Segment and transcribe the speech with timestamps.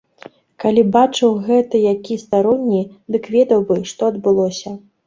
[0.63, 4.69] Калі б бачыў гэта які старонні, дык ведаў бы, што адбылося.